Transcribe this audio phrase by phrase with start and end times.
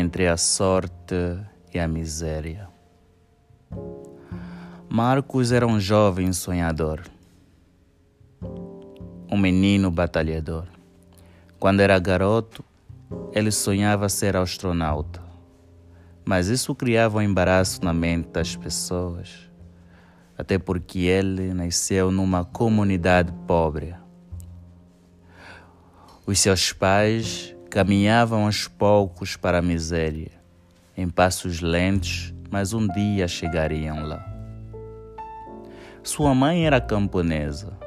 [0.00, 1.38] entre a sorte
[1.74, 2.68] e a miséria.
[4.88, 7.02] Marcos era um jovem sonhador,
[9.30, 10.66] um menino batalhador.
[11.58, 12.64] Quando era garoto,
[13.32, 15.22] ele sonhava ser astronauta,
[16.24, 19.50] mas isso criava um embaraço na mente das pessoas,
[20.36, 23.94] até porque ele nasceu numa comunidade pobre.
[26.26, 30.32] Os seus pais caminhavam aos poucos para a miséria,
[30.96, 34.26] em passos lentos, mas um dia chegariam lá.
[36.02, 37.78] Sua mãe era camponesa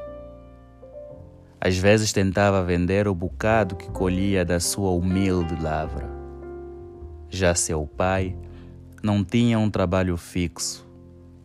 [1.66, 6.10] às vezes tentava vender o bocado que colhia da sua humilde lavra.
[7.30, 8.36] Já seu pai
[9.02, 10.86] não tinha um trabalho fixo.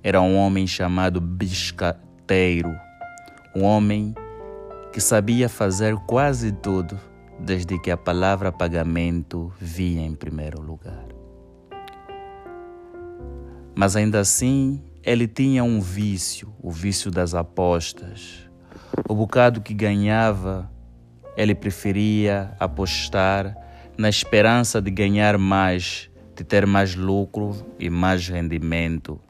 [0.03, 2.75] Era um homem chamado biscateiro,
[3.55, 4.13] um homem
[4.93, 6.99] que sabia fazer quase tudo,
[7.39, 11.07] desde que a palavra pagamento via em primeiro lugar.
[13.75, 18.49] Mas ainda assim, ele tinha um vício, o vício das apostas
[19.07, 20.71] o bocado que ganhava,
[21.37, 23.57] ele preferia apostar
[23.97, 29.21] na esperança de ganhar mais, de ter mais lucro e mais rendimento.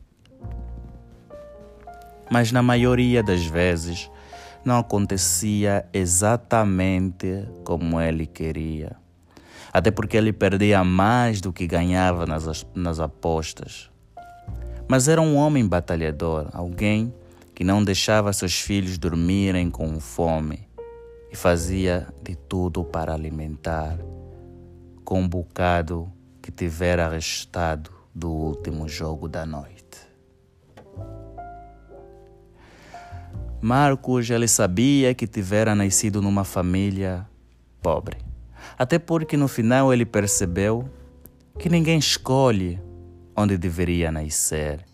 [2.31, 4.11] Mas na maioria das vezes
[4.69, 8.97] não acontecia exatamente como ele queria.
[9.73, 13.91] Até porque ele perdia mais do que ganhava nas, nas apostas.
[14.87, 17.13] Mas era um homem batalhador, alguém
[17.55, 20.69] que não deixava seus filhos dormirem com fome
[21.33, 23.99] e fazia de tudo para alimentar
[25.05, 29.78] com um bocado que tivera restado do último jogo da noite.
[33.61, 37.27] Marcos ele sabia que tivera nascido numa família
[37.83, 38.19] pobre,
[38.79, 40.89] até porque no final ele percebeu
[41.59, 42.81] que ninguém escolhe
[43.37, 44.85] onde deveria nascer.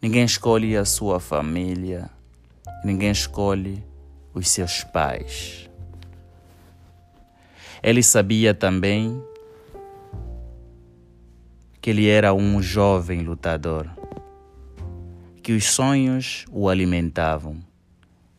[0.00, 2.08] Ninguém escolhe a sua família,
[2.82, 3.84] ninguém escolhe
[4.32, 5.68] os seus pais.
[7.82, 9.22] Ele sabia também
[11.80, 13.90] que ele era um jovem lutador,
[15.50, 17.58] que os sonhos o alimentavam,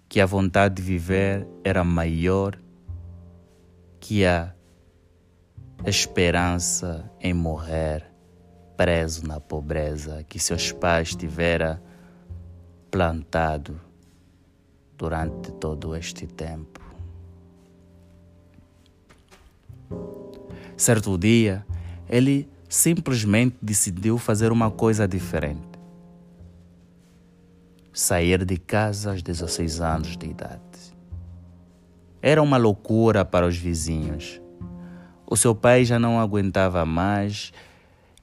[0.08, 2.58] que a vontade de viver era maior
[4.00, 4.56] que a
[5.86, 8.10] esperança em morrer
[8.78, 11.84] preso na pobreza que seus pais tivera
[12.90, 13.78] plantado
[14.98, 16.80] durante todo este tempo.
[20.78, 21.66] Certo dia,
[22.08, 25.71] ele simplesmente decidiu fazer uma coisa diferente.
[27.94, 30.62] Sair de casa aos 16 anos de idade.
[32.22, 34.42] Era uma loucura para os vizinhos.
[35.26, 37.52] O seu pai já não aguentava mais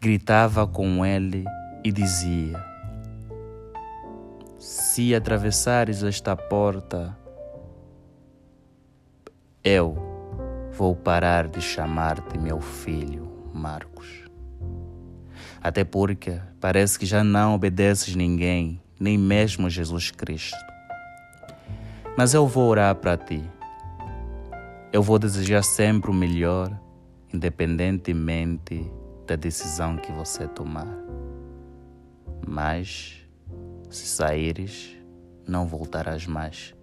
[0.01, 1.45] gritava com ele
[1.84, 2.65] e dizia:
[4.59, 7.17] Se atravessares esta porta,
[9.65, 9.97] eu
[10.73, 14.25] vou parar de chamar-te meu filho, Marcos.
[15.61, 20.59] Até porque parece que já não obedeces ninguém, nem mesmo Jesus Cristo.
[22.16, 23.42] Mas eu vou orar para ti.
[24.92, 26.76] Eu vou desejar sempre o melhor,
[27.32, 28.91] independentemente
[29.26, 30.88] da decisão que você tomar.
[32.47, 33.22] Mas,
[33.91, 34.97] se saíres,
[35.47, 36.75] não voltarás mais.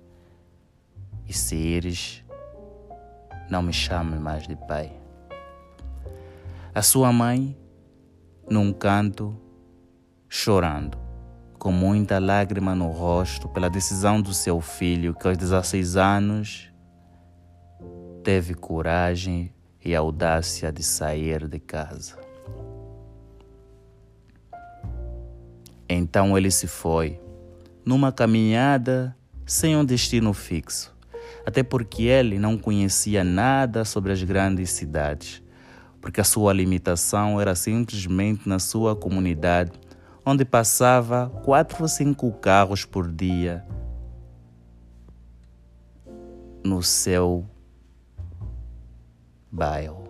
[1.28, 2.24] E se ires,
[3.50, 4.92] não me chame mais de pai.
[6.74, 7.58] A sua mãe,
[8.50, 9.36] num canto,
[10.30, 11.05] chorando,
[11.66, 16.72] com muita lágrima no rosto pela decisão do seu filho, que aos 16 anos
[18.24, 19.52] teve coragem
[19.84, 22.20] e audácia de sair de casa.
[25.90, 27.20] Então ele se foi,
[27.84, 30.96] numa caminhada sem um destino fixo,
[31.48, 35.42] até porque ele não conhecia nada sobre as grandes cidades,
[36.00, 39.72] porque a sua limitação era simplesmente na sua comunidade,
[40.26, 43.66] onde passava quatro ou cinco carros por dia
[46.64, 47.46] no seu
[49.52, 50.04] bairro.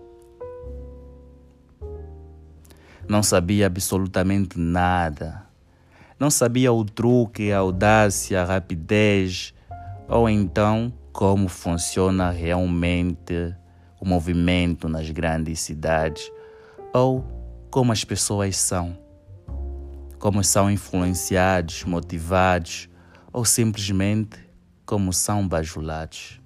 [3.07, 5.45] Não sabia absolutamente nada
[6.17, 9.53] não sabia o truque, a audácia, a rapidez,
[10.07, 13.53] ou então como funciona realmente
[13.99, 16.31] o movimento nas grandes cidades,
[16.93, 17.25] ou
[17.69, 18.97] como as pessoas são,
[20.25, 22.89] como são influenciados, motivados,
[23.31, 24.39] ou simplesmente
[24.83, 26.41] como são bajulados.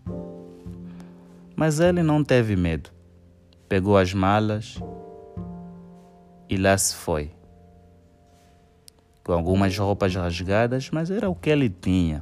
[1.56, 2.90] Mas ele não teve medo.
[3.70, 4.76] pegou as malas
[6.50, 7.32] e lá se foi.
[9.24, 12.22] Com algumas roupas rasgadas, mas era o que ele tinha.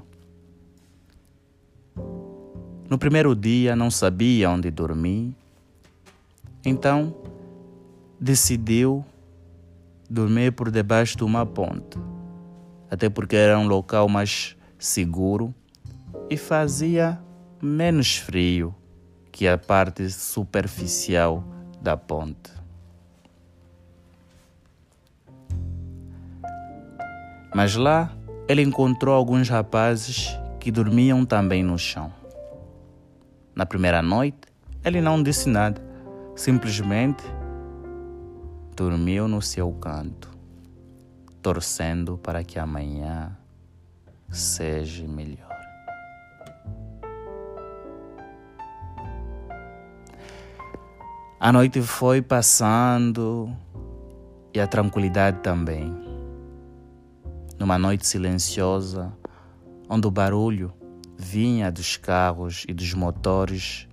[2.87, 5.35] No primeiro dia não sabia onde dormir,
[6.63, 7.15] então
[8.19, 9.03] decidiu
[10.09, 11.97] dormir por debaixo de uma ponte,
[12.89, 15.53] até porque era um local mais seguro
[16.29, 17.19] e fazia
[17.61, 18.75] menos frio
[19.31, 21.43] que a parte superficial
[21.81, 22.51] da ponte.
[27.53, 28.11] Mas lá
[28.47, 32.11] ele encontrou alguns rapazes que dormiam também no chão.
[33.55, 34.47] Na primeira noite,
[34.85, 35.81] ele não disse nada,
[36.35, 37.23] simplesmente
[38.77, 40.29] dormiu no seu canto,
[41.41, 43.35] torcendo para que amanhã
[44.29, 45.49] seja melhor.
[51.39, 53.51] A noite foi passando
[54.53, 55.91] e a tranquilidade também.
[57.57, 59.11] Numa noite silenciosa,
[59.89, 60.71] onde o barulho
[61.17, 63.87] vinha dos carros e dos motores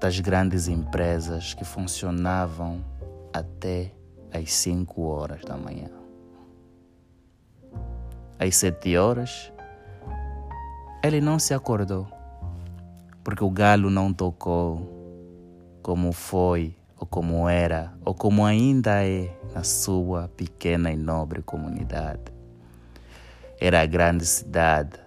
[0.00, 2.82] das grandes empresas que funcionavam
[3.32, 3.92] até
[4.32, 5.90] às 5 horas da manhã.
[8.38, 9.52] Às 7 horas,
[11.02, 12.06] ele não se acordou,
[13.22, 19.64] porque o galo não tocou como foi, ou como era, ou como ainda é na
[19.64, 22.32] sua pequena e nobre comunidade.
[23.60, 25.02] Era a grande cidade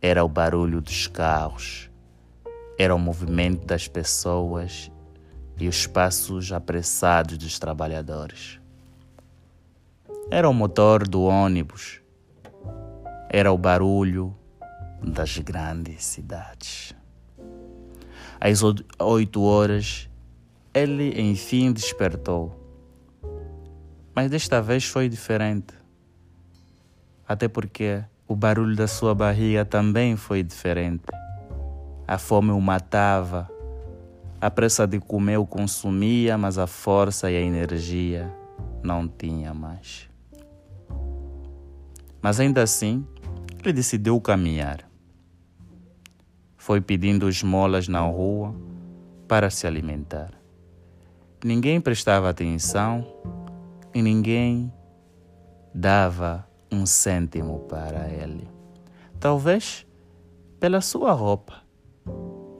[0.00, 1.90] era o barulho dos carros,
[2.78, 4.92] era o movimento das pessoas
[5.58, 8.60] e os passos apressados dos trabalhadores.
[10.30, 12.00] Era o motor do ônibus,
[13.28, 14.36] era o barulho
[15.02, 16.94] das grandes cidades.
[18.40, 18.60] Às
[19.00, 20.08] oito horas,
[20.72, 22.54] ele enfim despertou.
[24.14, 25.74] Mas desta vez foi diferente.
[27.26, 31.04] Até porque o barulho da sua barriga também foi diferente.
[32.06, 33.50] A fome o matava.
[34.40, 38.32] A pressa de comer o consumia, mas a força e a energia
[38.84, 40.08] não tinha mais.
[42.22, 43.04] Mas ainda assim,
[43.58, 44.88] ele decidiu caminhar.
[46.56, 48.54] Foi pedindo esmolas na rua
[49.26, 50.30] para se alimentar.
[51.44, 53.04] Ninguém prestava atenção
[53.92, 54.72] e ninguém
[55.74, 58.46] dava um cêntimo para ele.
[59.18, 59.84] Talvez
[60.60, 61.62] pela sua roupa,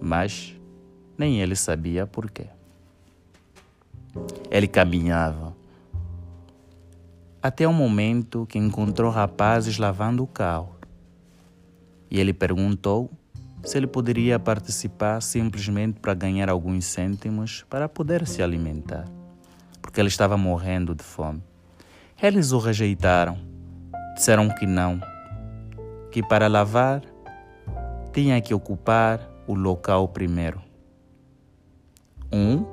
[0.01, 0.58] mas
[1.19, 2.47] nem ele sabia por quê.
[4.51, 5.55] Ele caminhava
[7.43, 10.77] até o momento que encontrou rapazes lavando o carro.
[12.11, 13.11] E ele perguntou
[13.63, 19.05] se ele poderia participar simplesmente para ganhar alguns cêntimos para poder se alimentar,
[19.83, 21.43] porque ele estava morrendo de fome.
[22.21, 23.39] Eles o rejeitaram
[24.15, 25.01] disseram que não,
[26.11, 27.03] que para lavar
[28.13, 30.68] tinha que ocupar o local primeiro.
[32.33, 32.65] Um,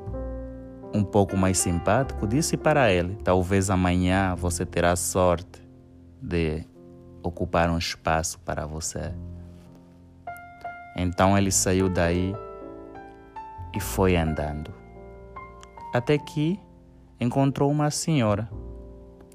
[0.93, 5.61] um pouco mais simpático, disse para ele: Talvez amanhã você terá sorte
[6.21, 6.63] de
[7.23, 9.13] ocupar um espaço para você.
[10.95, 12.33] Então ele saiu daí
[13.75, 14.73] e foi andando.
[15.93, 16.59] Até que
[17.19, 18.49] encontrou uma senhora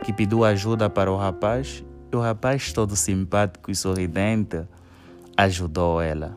[0.02, 4.66] que pediu ajuda para o rapaz e o rapaz, todo simpático e sorridente,
[5.36, 6.36] ajudou ela.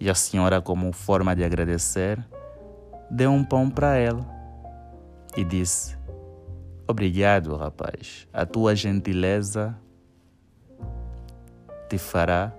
[0.00, 2.18] E a senhora, como forma de agradecer,
[3.10, 4.24] deu um pão para ela
[5.36, 5.96] e disse:
[6.86, 8.28] Obrigado, rapaz.
[8.32, 9.76] A tua gentileza
[11.88, 12.52] te fará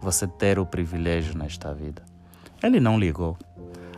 [0.00, 2.02] você ter o privilégio nesta vida.
[2.62, 3.38] Ele não ligou,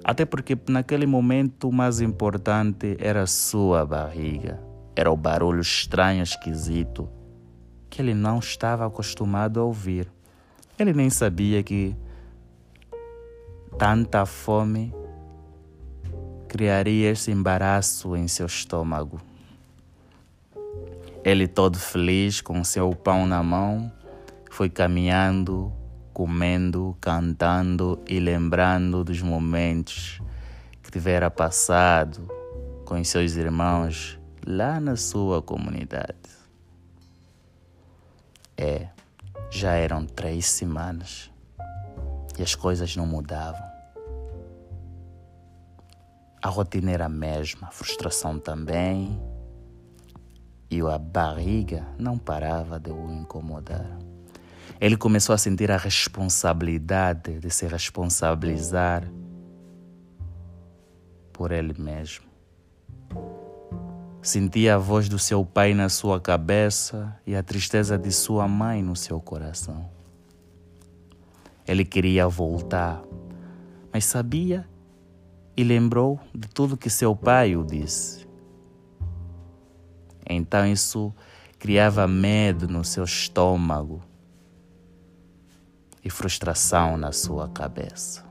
[0.05, 4.61] até porque naquele momento o mais importante era a sua barriga.
[4.95, 7.09] Era o barulho estranho, esquisito,
[7.91, 10.11] que ele não estava acostumado a ouvir.
[10.79, 11.95] Ele nem sabia que
[13.79, 14.95] tanta fome
[16.49, 19.21] criaria esse embaraço em seu estômago.
[21.23, 23.93] Ele, todo feliz, com seu pão na mão,
[24.51, 25.73] foi caminhando,
[26.15, 30.23] comendo, cantando e lembrando dos momentos
[30.83, 32.27] que tivera passado
[32.87, 36.15] com seus irmãos lá na sua comunidade.
[38.57, 38.89] É,
[39.51, 41.31] já eram três semanas
[42.39, 43.66] e as coisas não mudavam.
[46.47, 49.21] A rotina era a mesma, a frustração também,
[50.71, 53.99] e a barriga não parava de o incomodar.
[54.81, 59.11] Ele começou a sentir a responsabilidade de se responsabilizar
[61.33, 62.27] por ele mesmo.
[64.23, 68.85] Sentia a voz do seu pai na sua cabeça e a tristeza de sua mãe
[68.85, 69.91] no seu coração.
[71.67, 73.03] Ele queria voltar,
[73.93, 74.65] mas sabia
[75.57, 78.27] e lembrou de tudo que seu pai o disse.
[80.29, 81.15] Então isso
[81.59, 84.03] criava medo no seu estômago
[86.05, 88.25] e frustração na sua cabeça.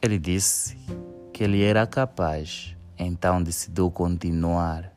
[0.00, 0.76] Ele disse
[1.32, 4.92] que ele era capaz então decidiu continuar.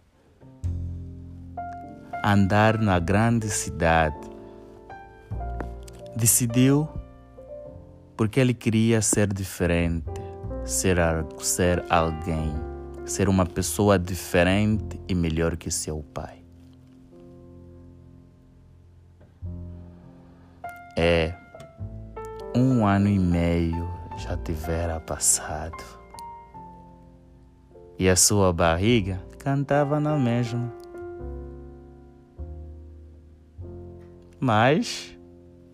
[2.22, 4.30] Andar na grande cidade.
[6.16, 6.88] Decidiu
[8.24, 10.06] porque ele queria ser diferente,
[10.64, 10.96] ser,
[11.40, 12.54] ser alguém,
[13.04, 16.42] ser uma pessoa diferente e melhor que seu pai.
[20.98, 21.36] É,
[22.56, 25.84] um ano e meio já tivera passado
[28.00, 30.74] e a sua barriga cantava na mesma.
[34.40, 35.14] Mas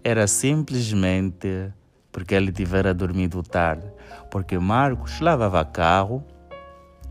[0.04, 1.72] era simplesmente
[2.12, 3.86] porque ele tivera dormido tarde,
[4.30, 6.24] porque Marcos lavava carro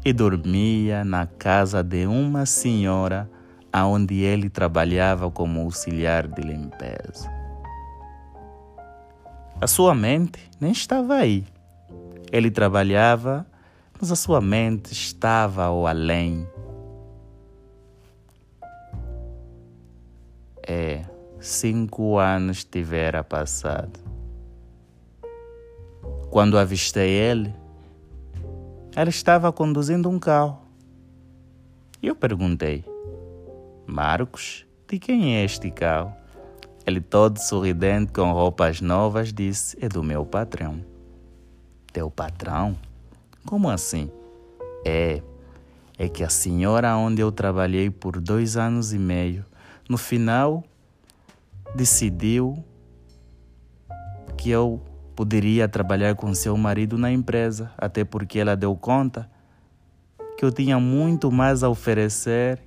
[0.04, 3.30] e dormia na casa de uma senhora
[3.72, 7.30] aonde ele trabalhava como auxiliar de limpeza.
[9.60, 11.44] A sua mente nem estava aí.
[12.30, 13.46] Ele trabalhava
[14.00, 16.48] mas a sua mente estava ao além.
[20.66, 21.04] É,
[21.40, 24.07] cinco anos tivera passado.
[26.30, 27.54] Quando avistei ele,
[28.94, 30.58] ele estava conduzindo um carro.
[32.02, 32.84] Eu perguntei:
[33.86, 36.12] Marcos, de quem é este carro?
[36.86, 40.84] Ele, todo sorridente, com roupas novas, disse: É do meu patrão.
[41.92, 42.76] Teu patrão?
[43.46, 44.10] Como assim?
[44.84, 45.22] É,
[45.98, 49.44] é que a senhora onde eu trabalhei por dois anos e meio,
[49.88, 50.62] no final
[51.74, 52.62] decidiu
[54.36, 54.80] que eu
[55.18, 59.28] poderia trabalhar com seu marido na empresa, até porque ela deu conta
[60.38, 62.62] que eu tinha muito mais a oferecer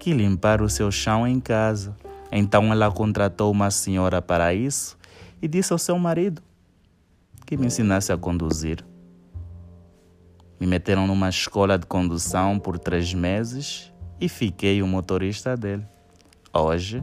[0.00, 1.96] que limpar o seu chão em casa.
[2.32, 4.98] Então ela contratou uma senhora para isso
[5.40, 6.42] e disse ao seu marido
[7.46, 8.84] que me ensinasse a conduzir.
[10.58, 15.86] Me meteram numa escola de condução por três meses e fiquei o motorista dele.
[16.52, 17.00] Hoje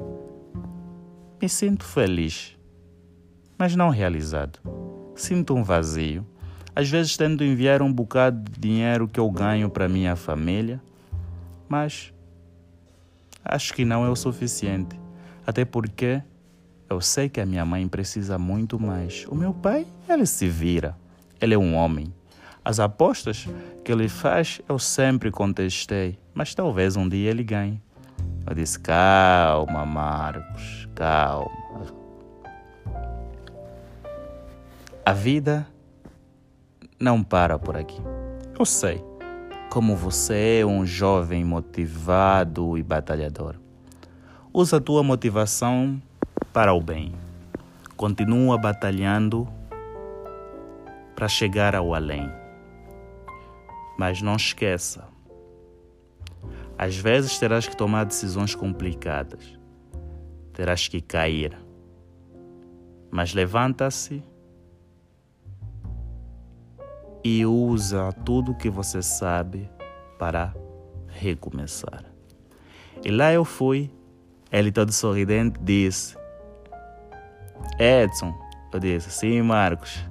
[1.42, 2.58] me sinto feliz,
[3.58, 4.60] mas não realizado.
[5.20, 6.26] Sinto um vazio.
[6.74, 10.82] Às vezes tento enviar um bocado de dinheiro que eu ganho para minha família,
[11.68, 12.14] mas
[13.44, 14.98] acho que não é o suficiente.
[15.46, 16.24] Até porque
[16.90, 19.26] eu sei que a minha mãe precisa muito mais.
[19.28, 20.96] O meu pai, ele se vira.
[21.42, 22.14] Ele é um homem.
[22.64, 23.46] As apostas
[23.84, 27.82] que ele faz eu sempre contestei, mas talvez um dia ele ganhe.
[28.48, 31.99] Eu disse: calma, Marcos, calma.
[35.10, 35.66] A vida
[37.00, 38.00] não para por aqui.
[38.60, 39.04] Eu sei
[39.72, 43.56] como você é um jovem motivado e batalhador.
[44.54, 46.00] Usa a tua motivação
[46.54, 47.16] para o bem.
[47.98, 49.48] Continua batalhando
[51.16, 52.32] para chegar ao além.
[53.98, 55.08] Mas não esqueça,
[56.78, 59.58] às vezes terás que tomar decisões complicadas,
[60.54, 61.58] terás que cair,
[63.10, 64.24] mas levanta-se
[67.24, 69.70] e usa tudo que você sabe
[70.18, 70.54] para
[71.08, 72.06] recomeçar.
[73.04, 73.92] E lá eu fui,
[74.52, 76.18] ele todo sorridente disse:
[77.80, 78.34] Edson,
[78.74, 80.04] eu disse, sim, Marcos,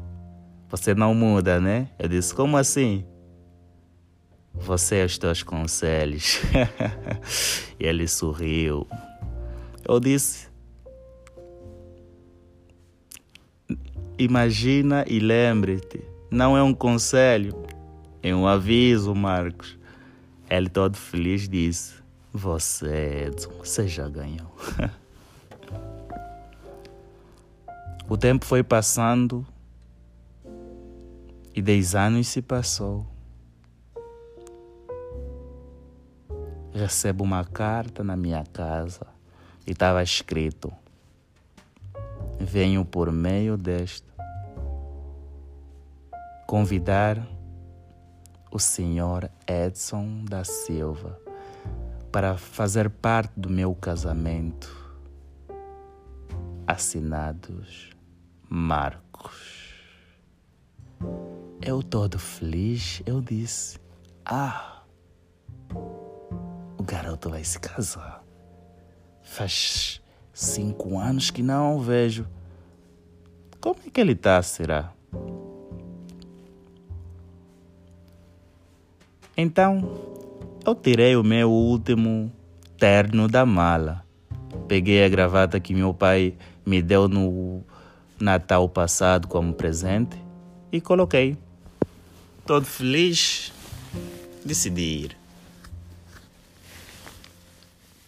[0.69, 1.89] você não muda, né?
[1.99, 3.05] Eu disse, como assim?
[4.55, 6.41] Você e os teus conselhos.
[7.79, 8.87] e ele sorriu.
[9.87, 10.49] Eu disse:
[14.19, 17.55] Imagina e lembre-te, não é um conselho,
[18.23, 19.79] é um aviso, Marcos.
[20.49, 21.95] Ele todo feliz disse:
[22.33, 24.51] Você, Edson, você já ganhou.
[28.09, 29.47] o tempo foi passando
[31.55, 33.07] e dez anos se passou.
[36.79, 39.07] recebo uma carta na minha casa
[39.67, 40.73] e estava escrito:
[42.39, 44.07] Venho por meio desta
[46.49, 47.29] convidar
[48.51, 51.21] o senhor Edson da Silva
[52.11, 54.75] para fazer parte do meu casamento.
[56.67, 57.91] Assinados
[58.49, 59.75] Marcos.
[61.61, 63.79] eu todo feliz, eu disse:
[64.25, 64.85] Ah,
[66.79, 68.25] o garoto vai se casar.
[69.23, 70.01] Faz
[70.33, 72.27] cinco anos que não o vejo.
[73.61, 74.95] Como é que ele tá, será?
[79.41, 79.89] Então,
[80.67, 82.33] eu tirei o meu último
[82.77, 84.05] terno da mala.
[84.67, 86.35] Peguei a gravata que meu pai
[86.67, 87.63] me deu no
[88.19, 90.19] Natal passado como presente
[90.73, 91.39] e coloquei.
[92.45, 93.53] Todo feliz,
[94.45, 95.17] decidi ir.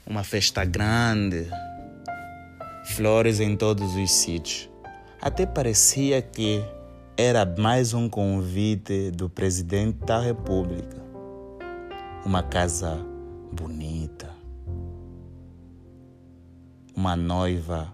[0.05, 1.47] Uma festa grande,
[2.97, 4.69] flores em todos os sítios.
[5.23, 6.61] Até parecia que
[7.17, 11.10] era mais um convite do presidente da República
[12.25, 12.99] uma casa
[13.51, 14.31] bonita,
[16.95, 17.93] uma noiva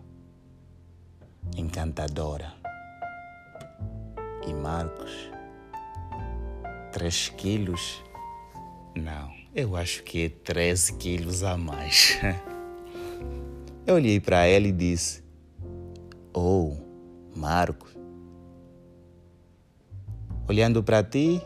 [1.57, 2.53] encantadora.
[4.47, 5.31] E Marcos,
[6.93, 8.03] três quilos?
[8.97, 12.19] Não, eu acho que é 13 quilos a mais.
[13.87, 15.23] Eu olhei para ela e disse:
[16.35, 16.77] Oh,
[17.37, 17.97] Marcos,
[20.49, 21.41] olhando para ti,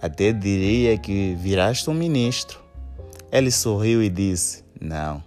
[0.00, 2.62] até diria que viraste um ministro.
[3.32, 5.22] Ele sorriu e disse: Não,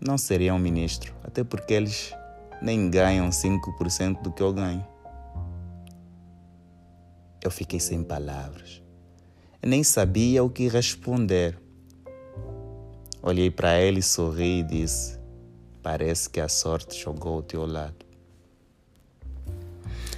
[0.00, 2.14] não seria um ministro, até porque eles
[2.62, 4.86] nem ganham 5% do que eu ganho.
[7.42, 8.82] Eu fiquei sem palavras.
[9.62, 11.58] Nem sabia o que responder.
[13.22, 15.18] Olhei para ele, sorri e disse:
[15.82, 18.06] Parece que a sorte jogou ao teu lado.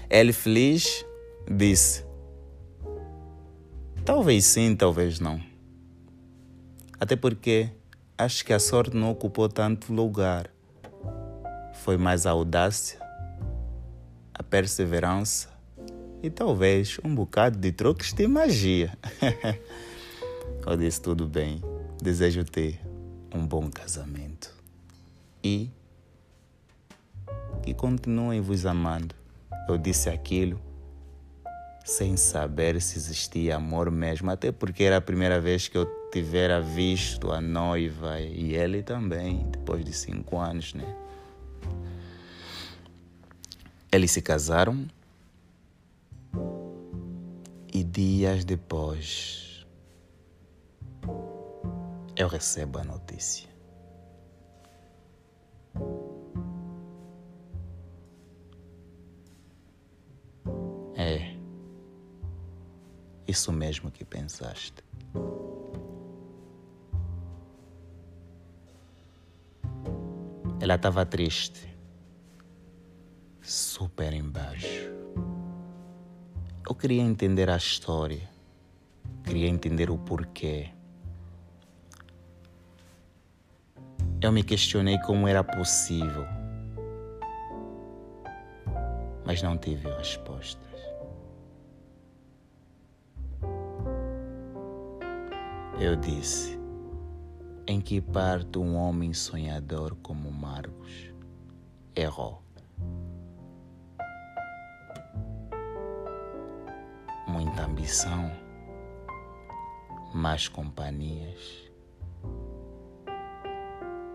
[0.08, 1.04] Ele, feliz,
[1.50, 2.04] disse:
[4.04, 5.40] Talvez sim, talvez não.
[6.98, 7.70] Até porque
[8.18, 10.50] acho que a sorte não ocupou tanto lugar.
[11.72, 13.00] Foi mais a audácia,
[14.34, 15.48] a perseverança
[16.20, 18.98] e talvez um bocado de truques de magia.
[20.66, 21.62] Eu disse tudo bem.
[22.02, 22.80] Desejo ter
[23.32, 24.52] um bom casamento
[25.44, 25.70] e
[27.62, 29.14] que continuem vos amando.
[29.68, 30.60] Eu disse aquilo
[31.84, 36.60] sem saber se existia amor mesmo, até porque era a primeira vez que eu tivera
[36.60, 40.96] visto a noiva e ele também, depois de cinco anos, né?
[43.90, 44.86] Eles se casaram
[47.72, 49.66] e dias depois
[52.16, 53.48] eu recebo a notícia.
[63.26, 64.82] Isso mesmo que pensaste.
[70.60, 71.76] Ela estava triste,
[73.40, 74.90] super embaixo.
[76.68, 78.28] Eu queria entender a história,
[79.24, 80.70] queria entender o porquê.
[84.20, 86.24] Eu me questionei como era possível,
[89.26, 90.71] mas não tive resposta.
[95.84, 96.60] Eu disse:
[97.66, 101.12] Em que parte um homem sonhador como Marcos
[101.96, 102.40] errou?
[107.26, 108.30] Muita ambição,
[110.14, 111.68] más companhias,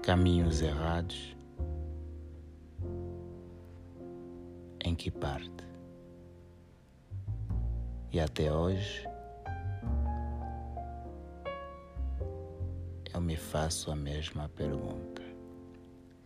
[0.02, 1.36] caminhos errados.
[4.86, 5.68] Em que parte?
[8.14, 9.17] E até hoje
[13.38, 15.22] faço a mesma pergunta: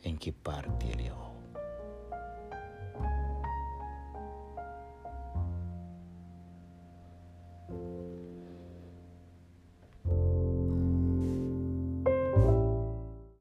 [0.04, 1.31] em que parte ele errou?